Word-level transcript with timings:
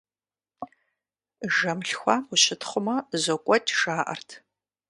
Жэм 1.55 1.79
лъхуам 1.87 2.23
ущытхъумэ, 2.33 2.95
зокӀуэкӀ, 3.21 3.71
жаӀэрт. 3.79 4.29